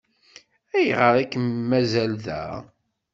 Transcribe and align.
Ayɣer 0.75 1.13
ay 1.15 1.25
kem-mazal 1.31 2.13
da? 2.25 2.41